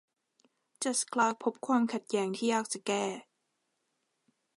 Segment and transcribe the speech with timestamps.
[0.83, 3.03] จัดจ์คลาร์คพบความขัดแย้งที่ยากจะแก้